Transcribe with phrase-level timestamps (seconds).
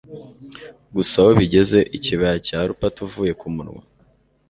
[0.95, 3.81] gusa aho bigeze, ikibaya cya lupatauvuye ku munwa